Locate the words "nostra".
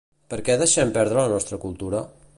1.35-1.63